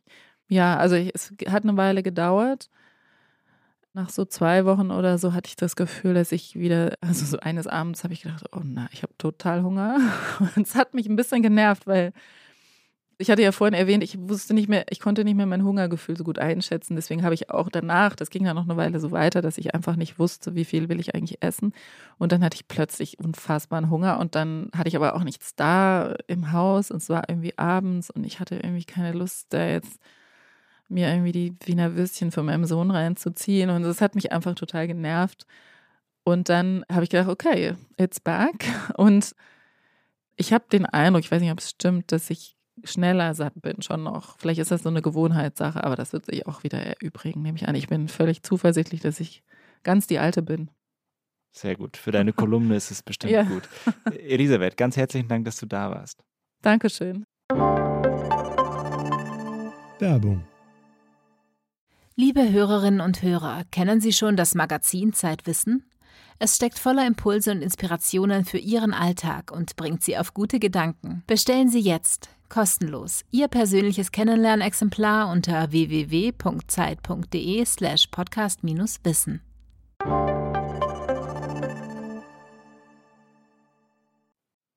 [0.48, 2.68] Ja, also ich, es hat eine Weile gedauert.
[3.96, 7.38] Nach so zwei Wochen oder so hatte ich das Gefühl, dass ich wieder, also so
[7.38, 9.98] eines Abends habe ich gedacht, oh na, ich habe total Hunger.
[10.56, 12.12] Und es hat mich ein bisschen genervt, weil
[13.18, 16.16] ich hatte ja vorhin erwähnt, ich wusste nicht mehr, ich konnte nicht mehr mein Hungergefühl
[16.16, 16.96] so gut einschätzen.
[16.96, 19.76] Deswegen habe ich auch danach, das ging dann noch eine Weile so weiter, dass ich
[19.76, 21.72] einfach nicht wusste, wie viel will ich eigentlich essen.
[22.18, 26.16] Und dann hatte ich plötzlich unfassbaren Hunger und dann hatte ich aber auch nichts da
[26.26, 30.00] im Haus und es war irgendwie abends und ich hatte irgendwie keine Lust, da jetzt
[30.94, 33.68] mir irgendwie die Wiener Würstchen von meinem Sohn reinzuziehen.
[33.68, 35.44] Und das hat mich einfach total genervt.
[36.24, 38.64] Und dann habe ich gedacht, okay, it's back.
[38.96, 39.34] Und
[40.36, 43.82] ich habe den Eindruck, ich weiß nicht, ob es stimmt, dass ich schneller satt bin,
[43.82, 44.38] schon noch.
[44.38, 47.68] Vielleicht ist das so eine Gewohnheitssache, aber das wird sich auch wieder erübrigen, nehme ich
[47.68, 47.74] an.
[47.74, 49.44] Ich bin völlig zuversichtlich, dass ich
[49.82, 50.70] ganz die Alte bin.
[51.52, 51.96] Sehr gut.
[51.96, 53.44] Für deine Kolumne ist es bestimmt ja.
[53.44, 53.68] gut.
[54.18, 56.24] Elisabeth, ganz herzlichen Dank, dass du da warst.
[56.62, 57.26] Dankeschön.
[60.00, 60.44] Werbung
[62.16, 65.82] Liebe Hörerinnen und Hörer, kennen Sie schon das Magazin Zeitwissen?
[66.38, 71.24] Es steckt voller Impulse und Inspirationen für Ihren Alltag und bringt Sie auf gute Gedanken.
[71.26, 79.40] Bestellen Sie jetzt kostenlos Ihr persönliches Kennenlernexemplar unter www.zeit.de/slash podcast-wissen.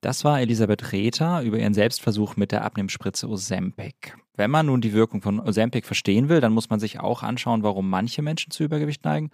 [0.02, 4.16] Das war Elisabeth Rether über ihren Selbstversuch mit der Abnehmspritze Ozempic.
[4.36, 7.64] Wenn man nun die Wirkung von Ozempic verstehen will, dann muss man sich auch anschauen,
[7.64, 9.32] warum manche Menschen zu Übergewicht neigen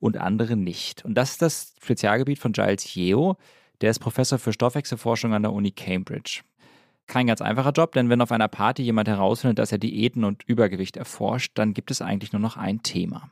[0.00, 1.04] und andere nicht.
[1.04, 3.36] Und das ist das Spezialgebiet von Giles Yeo.
[3.80, 6.42] Der ist Professor für Stoffwechselforschung an der Uni Cambridge.
[7.06, 10.42] Kein ganz einfacher Job, denn wenn auf einer Party jemand herausfindet, dass er Diäten und
[10.44, 13.30] Übergewicht erforscht, dann gibt es eigentlich nur noch ein Thema.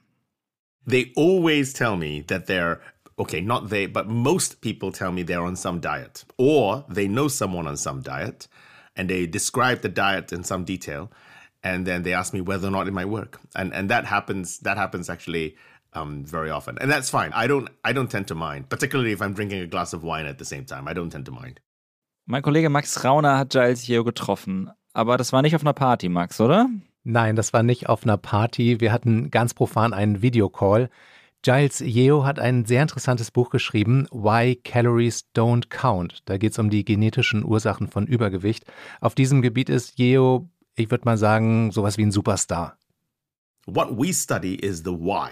[0.89, 2.79] They always tell me that they're
[3.19, 7.29] okay, not they, but most people tell me they're on some diet or they know
[7.29, 8.49] someone on some diet
[8.97, 11.11] and they describe the diet in some detail
[11.63, 13.41] and then they ask me whether or not it might work.
[13.55, 15.57] And and that happens that happens actually
[15.95, 16.79] um, very often.
[16.81, 17.33] And that's fine.
[17.35, 20.27] I don't I don't tend to mind, particularly if I'm drinking a glass of wine
[20.27, 20.89] at the same time.
[20.89, 21.61] I don't tend to mind.
[22.27, 26.09] Mein Kollege Max Rauner hat Giles Yeo getroffen, aber das war nicht auf einer Party,
[26.09, 26.69] Max, oder?
[27.05, 28.81] Nein, das war nicht auf einer Party.
[28.81, 30.89] Wir hatten ganz profan einen Videocall.
[31.43, 36.23] Giles Yeo hat ein sehr interessantes Buch geschrieben, Why Calories Don't Count.
[36.27, 38.65] Da geht es um die genetischen Ursachen von Übergewicht.
[39.01, 42.79] Auf diesem Gebiet ist Yeo, ich würde mal sagen, sowas wie ein Superstar.
[43.67, 45.31] What we study is the why.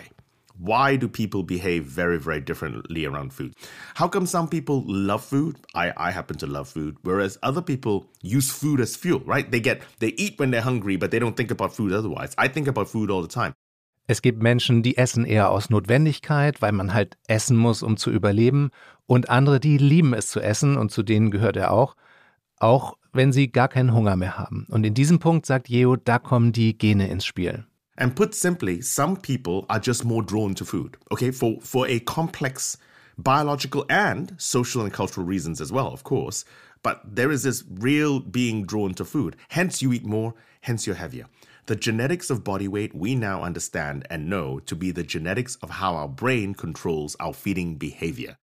[0.59, 3.55] Why do people behave very, very differently around food?
[3.95, 5.59] How come some people love food?
[5.77, 9.49] I, I happen to love food, whereas other people use food as fuel, right?
[9.49, 12.35] They get they eat when they're hungry, but they don't think about food otherwise.
[12.37, 13.55] I think about food all the time.
[14.11, 18.11] Es gibt Menschen, die essen eher aus Notwendigkeit, weil man halt essen muss, um zu
[18.11, 18.71] überleben,
[19.07, 21.95] und andere, die lieben es zu essen, und zu denen gehört er auch,
[22.57, 24.67] auch wenn sie gar keinen Hunger mehr haben.
[24.69, 27.67] Und in diesem Punkt sagt Jeo, da kommen die Gene ins Spiel.
[27.99, 32.01] And put simply, some people are just more drawn to food, okay, for, for a
[32.01, 32.79] complex
[33.17, 36.45] biological and social and cultural reasons as well, of course.
[36.83, 39.37] But there is this real being drawn to food.
[39.51, 41.27] Hence, you eat more, hence, you're heavier.
[41.71, 45.81] The genetics of body weight we now understand and know to be the genetics of
[45.81, 48.39] how our brain controls our feeding behavior.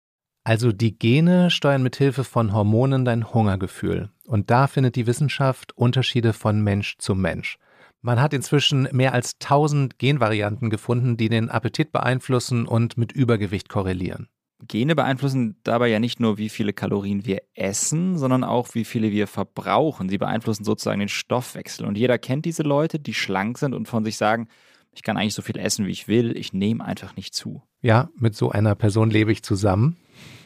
[0.43, 4.11] Also die Gene steuern mit Hilfe von Hormonen dein Hungergefühl.
[4.27, 7.57] Und da findet die Wissenschaft Unterschiede von Mensch zu Mensch.
[8.03, 13.69] Man hat inzwischen mehr als 1000 Genvarianten gefunden, die den Appetit beeinflussen und mit Übergewicht
[13.69, 14.29] korrelieren.
[14.67, 19.11] Gene beeinflussen dabei ja nicht nur, wie viele Kalorien wir essen, sondern auch, wie viele
[19.11, 20.09] wir verbrauchen.
[20.09, 21.85] Sie beeinflussen sozusagen den Stoffwechsel.
[21.85, 24.47] Und jeder kennt diese Leute, die schlank sind und von sich sagen,
[24.93, 27.61] ich kann eigentlich so viel essen, wie ich will, ich nehme einfach nicht zu.
[27.81, 29.97] Ja, mit so einer Person lebe ich zusammen.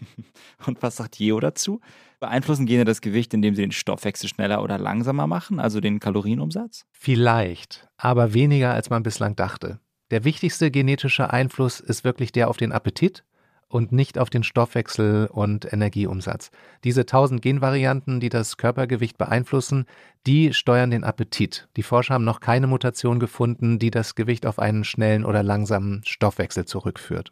[0.65, 1.79] Und was sagt Jeo dazu?
[2.19, 6.85] Beeinflussen Gene das Gewicht, indem sie den Stoffwechsel schneller oder langsamer machen, also den Kalorienumsatz?
[6.91, 9.79] Vielleicht, aber weniger als man bislang dachte.
[10.11, 13.23] Der wichtigste genetische Einfluss ist wirklich der auf den Appetit
[13.69, 16.51] und nicht auf den Stoffwechsel und Energieumsatz.
[16.83, 19.85] Diese 1000 Genvarianten, die das Körpergewicht beeinflussen,
[20.27, 21.69] die steuern den Appetit.
[21.77, 26.01] Die Forscher haben noch keine Mutation gefunden, die das Gewicht auf einen schnellen oder langsamen
[26.05, 27.31] Stoffwechsel zurückführt.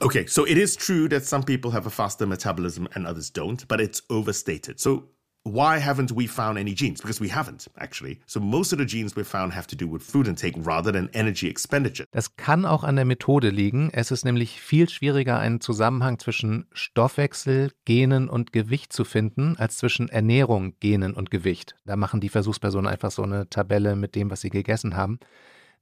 [0.00, 3.66] Okay, so it is true that some people have a faster metabolism and others don't,
[3.68, 4.78] but it's overstated.
[4.78, 5.10] So
[5.44, 7.00] why haven't we found any genes?
[7.00, 8.20] Because we haven't, actually.
[8.26, 11.08] So most of the genes we found have to do with food intake rather than
[11.12, 12.06] energy expenditure.
[12.10, 13.90] Das kann auch an der Methode liegen.
[13.92, 19.78] Es ist nämlich viel schwieriger, einen Zusammenhang zwischen Stoffwechsel, Genen und Gewicht zu finden, als
[19.78, 21.74] zwischen Ernährung, Genen und Gewicht.
[21.84, 25.18] Da machen die Versuchspersonen einfach so eine Tabelle mit dem, was sie gegessen haben.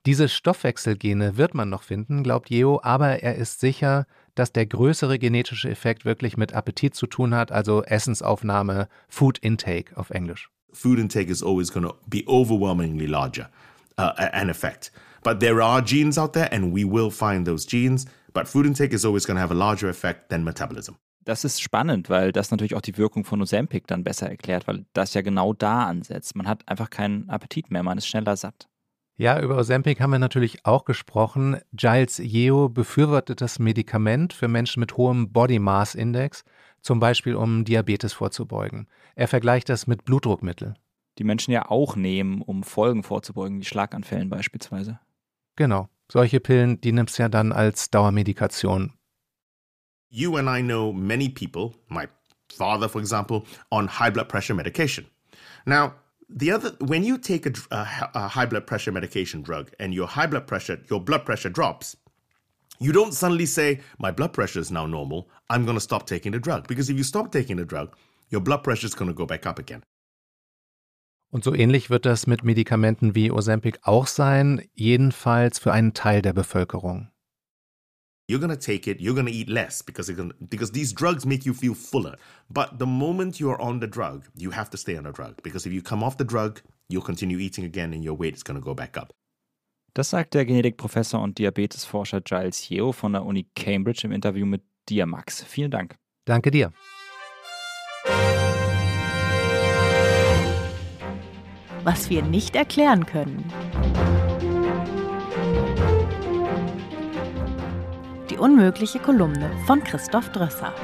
[0.07, 5.19] Diese Stoffwechselgene wird man noch finden, glaubt Jeo, aber er ist sicher, dass der größere
[5.19, 10.49] genetische Effekt wirklich mit Appetit zu tun hat, also Essensaufnahme, Food Intake auf Englisch.
[10.73, 13.49] Food intake is always going to be overwhelmingly larger,
[13.99, 14.93] uh, an effect.
[15.25, 18.05] But there are genes out there, and we will find those genes.
[18.35, 20.97] But food intake is always going to have a larger effect than metabolism.
[21.25, 24.85] Das ist spannend, weil das natürlich auch die Wirkung von Ozempic dann besser erklärt, weil
[24.93, 26.37] das ja genau da ansetzt.
[26.37, 28.69] Man hat einfach keinen Appetit mehr, man ist schneller satt.
[29.19, 31.59] Ja, über Ozempic haben wir natürlich auch gesprochen.
[31.73, 36.45] Giles Yeo befürwortet das Medikament für Menschen mit hohem Body Mass Index,
[36.83, 38.89] zum Beispiel um Diabetes vorzubeugen.
[39.15, 40.75] Er vergleicht das mit Blutdruckmittel.
[41.19, 45.01] Die Menschen ja auch nehmen, um Folgen vorzubeugen, wie Schlaganfällen beispielsweise.
[45.57, 45.89] Genau.
[46.13, 48.93] Solche Pillen, die nimmst du ja dann als Dauermedikation.
[50.11, 52.07] You and I know many people, my
[52.55, 55.07] father, for example, on high blood pressure medication.
[55.65, 55.95] Now,
[56.29, 60.09] the other when you take a, a, a, high blood pressure medication drug and your
[60.09, 61.97] high blood pressure your blood pressure drops
[62.79, 65.29] you don't suddenly say my blood pressure is now normal.
[65.49, 66.69] I'm going to stop taking the drug.
[66.69, 67.97] Because if you stop taking the drug
[68.31, 69.83] your blood pressure is going to go back up again.
[71.31, 76.23] Und so ähnlich wird das mit Medikamenten wie Ozempic auch sein, jedenfalls für einen Teil
[76.23, 77.11] der Bevölkerung.
[78.29, 81.25] You're going to take it, you're going to eat less because gonna, because these drugs
[81.25, 82.17] make you feel fuller.
[82.51, 85.65] But the moment you're on the drug, you have to stay on the drug because
[85.65, 88.59] if you come off the drug, you'll continue eating again and your weight is going
[88.59, 89.13] to go back up.
[89.95, 94.63] Das sagt der Genetikprofessor und Diabetesforscher Giles Yeo von der Uni Cambridge im Interview mit
[94.91, 95.43] Diamax.
[95.45, 95.97] Vielen Dank.
[96.27, 96.73] Danke dir.
[101.85, 103.45] Was wir nicht erklären können.
[108.37, 110.75] Die unmögliche Kolumne von Christoph Drösser.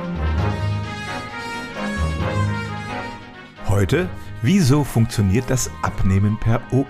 [3.69, 4.09] Heute,
[4.41, 6.89] wieso funktioniert das Abnehmen per OP?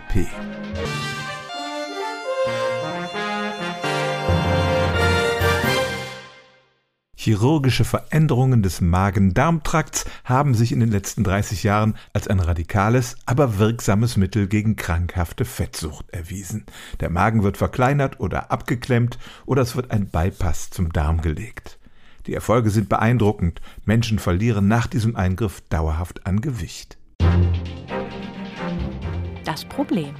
[7.22, 13.60] Chirurgische Veränderungen des Magen-Darm-Trakts haben sich in den letzten 30 Jahren als ein radikales, aber
[13.60, 16.66] wirksames Mittel gegen krankhafte Fettsucht erwiesen.
[16.98, 21.78] Der Magen wird verkleinert oder abgeklemmt oder es wird ein Bypass zum Darm gelegt.
[22.26, 23.60] Die Erfolge sind beeindruckend.
[23.84, 26.98] Menschen verlieren nach diesem Eingriff dauerhaft an Gewicht.
[29.44, 30.16] Das Problem.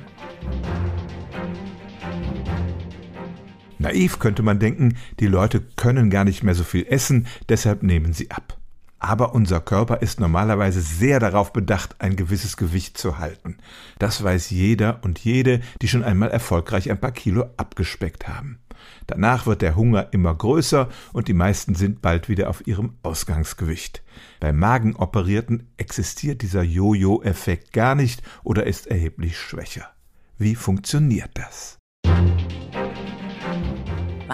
[3.83, 8.13] Naiv könnte man denken, die Leute können gar nicht mehr so viel essen, deshalb nehmen
[8.13, 8.57] sie ab.
[9.01, 13.57] Aber unser Körper ist normalerweise sehr darauf bedacht, ein gewisses Gewicht zu halten.
[13.99, 18.61] Das weiß jeder und jede, die schon einmal erfolgreich ein paar Kilo abgespeckt haben.
[19.09, 24.05] Danach wird der Hunger immer größer und die meisten sind bald wieder auf ihrem Ausgangsgewicht.
[24.39, 29.91] Bei Magenoperierten existiert dieser Jojo-Effekt gar nicht oder ist erheblich schwächer.
[30.39, 31.82] Wie funktioniert das?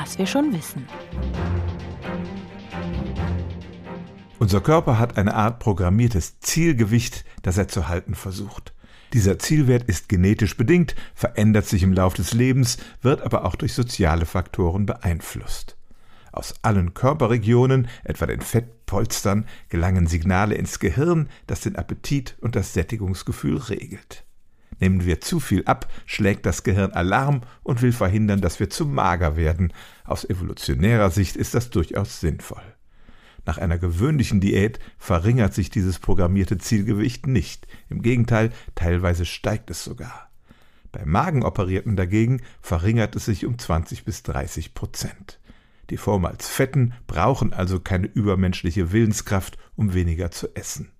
[0.00, 0.86] Was wir schon wissen.
[4.38, 8.72] Unser Körper hat eine Art programmiertes Zielgewicht, das er zu halten versucht.
[9.12, 13.72] Dieser Zielwert ist genetisch bedingt, verändert sich im Lauf des Lebens, wird aber auch durch
[13.74, 15.76] soziale Faktoren beeinflusst.
[16.30, 22.72] Aus allen Körperregionen, etwa den Fettpolstern, gelangen Signale ins Gehirn, das den Appetit und das
[22.72, 24.27] Sättigungsgefühl regelt.
[24.80, 28.86] Nehmen wir zu viel ab, schlägt das Gehirn Alarm und will verhindern, dass wir zu
[28.86, 29.72] mager werden.
[30.04, 32.62] Aus evolutionärer Sicht ist das durchaus sinnvoll.
[33.44, 37.66] Nach einer gewöhnlichen Diät verringert sich dieses programmierte Zielgewicht nicht.
[37.88, 40.30] Im Gegenteil, teilweise steigt es sogar.
[40.92, 45.40] Bei Magenoperierten dagegen verringert es sich um 20 bis 30 Prozent.
[45.90, 50.90] Die vormals Fetten brauchen also keine übermenschliche Willenskraft, um weniger zu essen.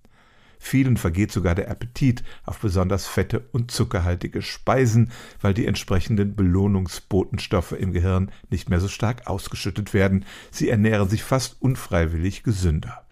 [0.58, 7.72] Vielen vergeht sogar der Appetit auf besonders fette und zuckerhaltige Speisen, weil die entsprechenden Belohnungsbotenstoffe
[7.72, 10.24] im Gehirn nicht mehr so stark ausgeschüttet werden.
[10.50, 13.04] Sie ernähren sich fast unfreiwillig gesünder.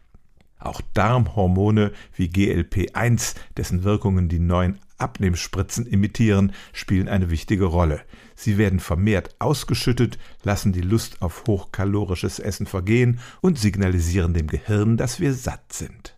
[0.59, 8.01] Auch Darmhormone wie GLP1, dessen Wirkungen die neuen Abnehmspritzen imitieren, spielen eine wichtige Rolle.
[8.35, 14.97] Sie werden vermehrt ausgeschüttet, lassen die Lust auf hochkalorisches Essen vergehen und signalisieren dem Gehirn,
[14.97, 16.16] dass wir satt sind.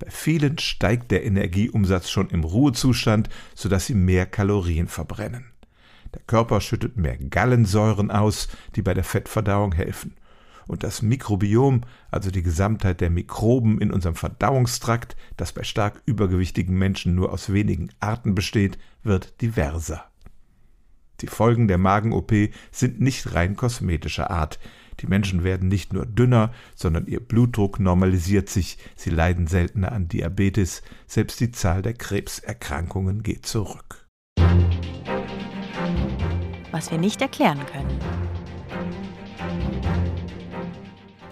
[0.00, 5.52] Bei vielen steigt der Energieumsatz schon im Ruhezustand, sodass sie mehr Kalorien verbrennen.
[6.14, 10.14] Der Körper schüttet mehr Gallensäuren aus, die bei der Fettverdauung helfen.
[10.66, 16.78] Und das Mikrobiom, also die Gesamtheit der Mikroben in unserem Verdauungstrakt, das bei stark übergewichtigen
[16.78, 20.06] Menschen nur aus wenigen Arten besteht, wird diverser.
[21.20, 22.32] Die Folgen der Magen-OP
[22.70, 24.58] sind nicht rein kosmetischer Art.
[25.00, 30.08] Die Menschen werden nicht nur dünner, sondern ihr Blutdruck normalisiert sich, sie leiden seltener an
[30.08, 34.06] Diabetes, selbst die Zahl der Krebserkrankungen geht zurück.
[36.70, 38.29] Was wir nicht erklären können.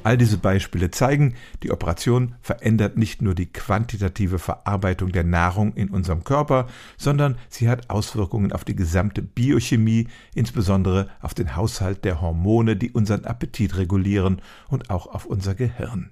[0.09, 5.91] All diese Beispiele zeigen, die Operation verändert nicht nur die quantitative Verarbeitung der Nahrung in
[5.91, 6.67] unserem Körper,
[6.97, 12.91] sondern sie hat Auswirkungen auf die gesamte Biochemie, insbesondere auf den Haushalt der Hormone, die
[12.91, 16.11] unseren Appetit regulieren und auch auf unser Gehirn.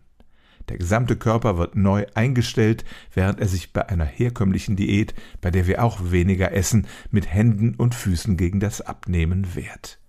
[0.69, 5.67] Der gesamte Körper wird neu eingestellt, während er sich bei einer herkömmlichen Diät, bei der
[5.67, 10.01] wir auch weniger essen, mit Händen und Füßen gegen das Abnehmen wehrt.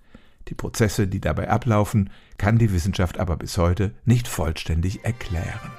[0.50, 5.72] Die Prozesse, die dabei ablaufen, kann die Wissenschaft aber bis heute nicht vollständig erklären.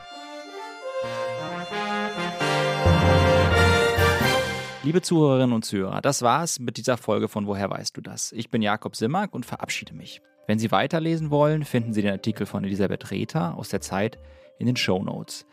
[4.83, 8.33] Liebe Zuhörerinnen und Zuhörer, das war's mit dieser Folge von Woher weißt du das?
[8.33, 10.21] Ich bin Jakob Simmack und verabschiede mich.
[10.47, 14.19] Wenn Sie weiterlesen wollen, finden Sie den Artikel von Elisabeth Rether aus der Zeit
[14.59, 15.47] in den Show Notes.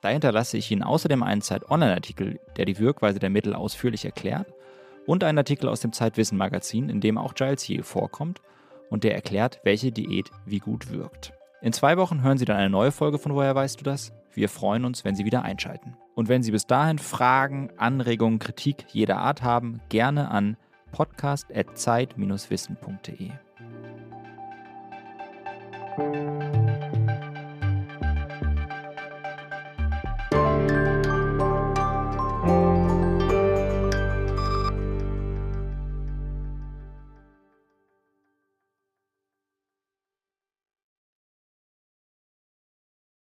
[0.00, 4.52] Da hinterlasse ich Ihnen außerdem einen Zeit-Online-Artikel, der die Wirkweise der Mittel ausführlich erklärt,
[5.06, 8.42] und einen Artikel aus dem Zeitwissen-Magazin, in dem auch Giles Yee vorkommt
[8.90, 11.32] und der erklärt, welche Diät wie gut wirkt.
[11.60, 14.12] In zwei Wochen hören Sie dann eine neue Folge von Woher weißt du das?
[14.32, 15.96] Wir freuen uns, wenn Sie wieder einschalten.
[16.14, 20.56] Und wenn Sie bis dahin Fragen, Anregungen, Kritik jeder Art haben, gerne an
[20.92, 23.30] podcast.zeit-wissen.de.